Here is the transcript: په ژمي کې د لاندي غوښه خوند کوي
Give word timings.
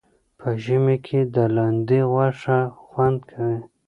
په 0.39 0.49
ژمي 0.63 0.97
کې 1.05 1.19
د 1.35 1.37
لاندي 1.55 2.01
غوښه 2.11 2.59
خوند 2.85 3.19
کوي 3.29 3.59